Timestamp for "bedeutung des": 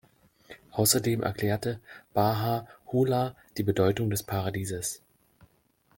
3.63-4.23